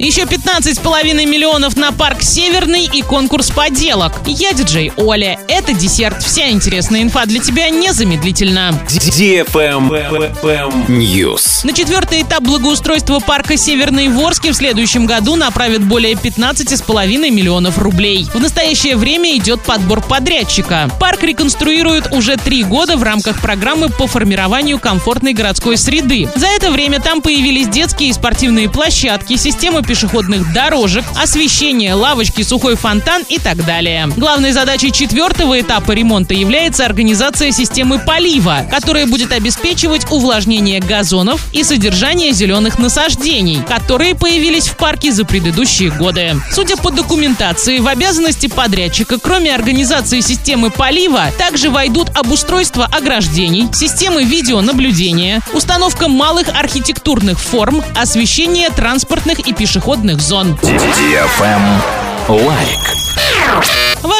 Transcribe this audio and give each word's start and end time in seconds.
Еще 0.00 0.20
15,5 0.20 1.26
миллионов 1.26 1.76
на 1.76 1.90
парк 1.90 2.22
Северный 2.22 2.84
и 2.84 3.02
конкурс 3.02 3.50
поделок. 3.50 4.12
Я 4.26 4.52
диджей 4.52 4.92
Оля. 4.96 5.40
Это 5.48 5.72
десерт. 5.72 6.22
Вся 6.22 6.50
интересная 6.50 7.02
инфа 7.02 7.26
для 7.26 7.40
тебя 7.40 7.68
незамедлительно. 7.68 8.80
News. 10.86 11.66
На 11.66 11.72
четвертый 11.72 12.22
этап 12.22 12.44
благоустройства 12.44 13.18
парка 13.18 13.56
Северный 13.56 14.06
в 14.06 14.24
Орске 14.24 14.52
в 14.52 14.54
следующем 14.54 15.04
году 15.04 15.34
направят 15.34 15.82
более 15.82 16.14
15,5 16.14 17.30
миллионов 17.32 17.78
рублей. 17.78 18.28
В 18.32 18.38
настоящее 18.38 18.94
время 18.94 19.36
идет 19.36 19.62
подбор 19.62 20.00
подрядчика. 20.00 20.88
Парк 21.00 21.24
реконструируют 21.24 22.12
уже 22.12 22.36
три 22.36 22.62
года 22.62 22.96
в 22.96 23.02
рамках 23.02 23.40
программы 23.40 23.88
по 23.88 24.06
формированию 24.06 24.78
комфортной 24.78 25.32
городской 25.32 25.76
среды. 25.76 26.30
За 26.36 26.46
это 26.46 26.70
время 26.70 27.00
там 27.00 27.20
появились 27.20 27.66
детские 27.66 28.10
и 28.10 28.12
спортивные 28.12 28.70
площадки, 28.70 29.34
системы 29.34 29.82
пешеходных 29.88 30.52
дорожек, 30.52 31.04
освещение, 31.16 31.94
лавочки, 31.94 32.42
сухой 32.42 32.76
фонтан 32.76 33.22
и 33.28 33.38
так 33.38 33.64
далее. 33.64 34.06
Главной 34.16 34.52
задачей 34.52 34.92
четвертого 34.92 35.58
этапа 35.58 35.92
ремонта 35.92 36.34
является 36.34 36.84
организация 36.84 37.52
системы 37.52 37.98
полива, 37.98 38.66
которая 38.70 39.06
будет 39.06 39.32
обеспечивать 39.32 40.06
увлажнение 40.10 40.80
газонов 40.80 41.46
и 41.54 41.64
содержание 41.64 42.32
зеленых 42.32 42.78
насаждений, 42.78 43.62
которые 43.66 44.14
появились 44.14 44.68
в 44.68 44.76
парке 44.76 45.10
за 45.10 45.24
предыдущие 45.24 45.90
годы. 45.90 46.36
Судя 46.52 46.76
по 46.76 46.90
документации, 46.90 47.78
в 47.78 47.88
обязанности 47.88 48.46
подрядчика, 48.46 49.18
кроме 49.18 49.54
организации 49.54 50.20
системы 50.20 50.70
полива, 50.70 51.32
также 51.38 51.70
войдут 51.70 52.10
обустройство 52.14 52.84
ограждений, 52.84 53.68
системы 53.72 54.22
видеонаблюдения, 54.22 55.40
установка 55.54 56.08
малых 56.08 56.48
архитектурных 56.48 57.40
форм, 57.40 57.82
освещение 57.96 58.68
транспортных 58.68 59.38
и 59.40 59.54
пешеходных 59.54 59.77
зон. 60.20 60.58
Лайк. 62.28 62.97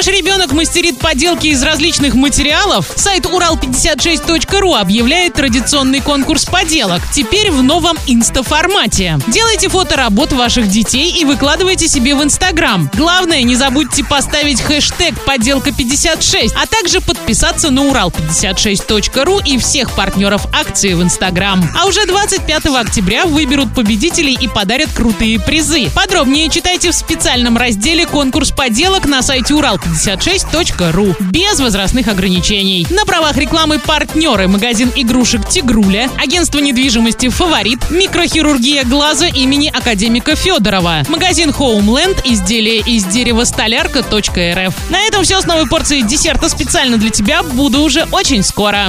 Ребенок 0.09 0.53
мастерит 0.53 0.98
поделки 0.98 1.48
из 1.48 1.62
различных 1.62 2.14
материалов? 2.14 2.91
Сайт 2.97 3.27
урал56.ру 3.27 4.75
объявляет 4.75 5.34
традиционный 5.34 6.00
конкурс 6.00 6.47
поделок. 6.47 7.03
Теперь 7.12 7.50
в 7.50 7.62
новом 7.62 7.95
инста-формате. 8.06 9.19
Делайте 9.27 9.69
фото 9.69 9.97
работ 9.97 10.33
ваших 10.33 10.69
детей 10.69 11.11
и 11.11 11.27
выкладывайте 11.27 11.89
себе 11.89 12.15
в 12.15 12.25
Инстаграм. 12.25 12.91
Главное, 12.95 13.42
не 13.42 13.55
забудьте 13.55 14.03
поставить 14.03 14.62
хэштег 14.62 15.15
«Поделка56», 15.27 16.53
а 16.56 16.67
также 16.67 17.03
подписаться 17.03 17.70
на 17.70 17.83
урал56.ру 17.83 19.41
и 19.45 19.59
всех 19.59 19.91
партнеров 19.91 20.47
акции 20.55 20.95
в 20.95 21.03
Инстаграм. 21.03 21.62
А 21.78 21.87
уже 21.87 22.06
25 22.06 22.65
октября 22.67 23.27
выберут 23.27 23.75
победителей 23.75 24.39
и 24.41 24.48
подарят 24.48 24.91
крутые 24.91 25.39
призы. 25.39 25.91
Подробнее 25.95 26.48
читайте 26.48 26.93
в 26.93 26.95
специальном 26.95 27.59
разделе 27.59 28.06
«Конкурс 28.06 28.53
поделок» 28.53 29.05
на 29.05 29.20
сайте 29.20 29.53
урал 29.53 29.78
урал56.ру 29.99 31.17
без 31.21 31.61
возрастных 31.61 32.09
ограничений. 32.09 32.87
На 32.91 33.05
правах 33.05 33.37
рекламы 33.37 33.79
партнеры 33.79 34.49
магазин 34.49 34.93
игрушек 34.95 35.49
«Тигруля», 35.49 36.09
агентство 36.19 36.59
недвижимости 36.59 37.29
«Фаворит», 37.29 37.91
микрохирургия 37.91 38.85
глаза 38.85 39.27
имени 39.27 39.69
академика 39.69 40.37
Федорова, 40.37 41.03
магазин 41.09 41.51
Homeland, 41.51 42.21
изделия 42.25 42.81
из 42.81 43.05
дерева 43.05 43.45
столярка.рф. 43.45 44.75
На 44.91 45.01
этом 45.01 45.25
все 45.25 45.41
с 45.41 45.47
новой 45.47 45.69
порцией 45.69 46.03
десерта 46.03 46.49
специально 46.49 46.97
для 46.97 47.11
тебя. 47.11 47.43
Буду 47.43 47.81
уже 47.81 48.07
очень 48.12 48.43
скоро. 48.43 48.87